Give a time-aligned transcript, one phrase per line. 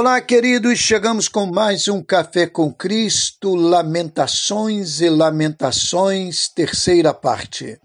[0.00, 7.80] Olá, queridos, chegamos com mais um Café com Cristo, Lamentações e Lamentações, terceira parte.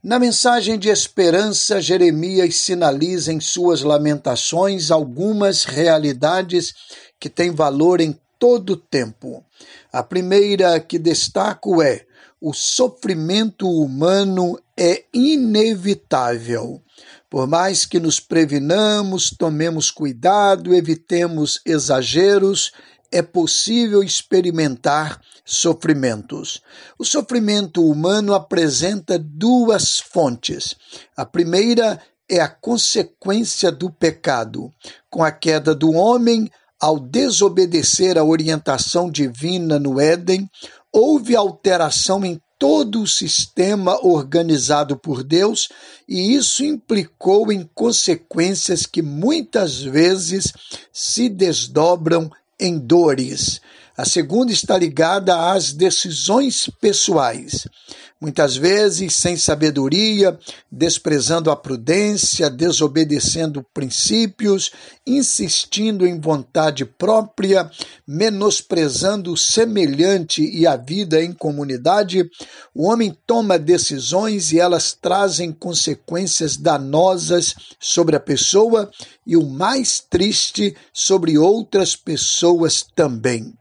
[0.00, 6.72] Na mensagem de esperança, Jeremias sinaliza em suas lamentações algumas realidades
[7.18, 9.44] que têm valor em todo o tempo.
[9.92, 12.06] A primeira que destaco é:
[12.40, 16.82] o sofrimento humano é inevitável.
[17.28, 22.72] Por mais que nos previnamos, tomemos cuidado, evitemos exageros,
[23.12, 26.62] é possível experimentar sofrimentos.
[26.98, 30.74] O sofrimento humano apresenta duas fontes.
[31.14, 34.72] A primeira é a consequência do pecado.
[35.10, 36.50] Com a queda do homem,
[36.80, 40.48] ao desobedecer a orientação divina no Éden,
[40.90, 45.70] houve alteração em todo o sistema organizado por Deus,
[46.06, 50.52] e isso implicou em consequências que muitas vezes
[50.92, 53.62] se desdobram em dores.
[53.96, 57.66] A segunda está ligada às decisões pessoais
[58.20, 60.38] muitas vezes sem sabedoria,
[60.70, 64.70] desprezando a prudência, desobedecendo princípios,
[65.06, 67.70] insistindo em vontade própria,
[68.06, 72.28] menosprezando o semelhante e a vida em comunidade,
[72.74, 78.90] o homem toma decisões e elas trazem consequências danosas sobre a pessoa
[79.26, 83.59] e o mais triste sobre outras pessoas também.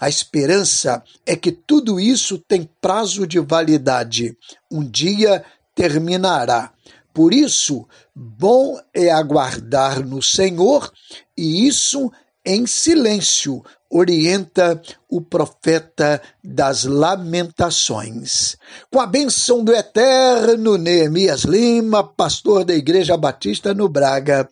[0.00, 4.36] A esperança é que tudo isso tem prazo de validade.
[4.70, 6.72] Um dia terminará.
[7.12, 10.92] Por isso, bom é aguardar no Senhor,
[11.36, 12.10] e isso
[12.44, 18.56] em silêncio, orienta o profeta das Lamentações.
[18.90, 24.48] Com a benção do eterno Neemias Lima, pastor da Igreja Batista no Braga,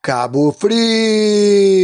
[0.00, 1.82] Cabo Frio.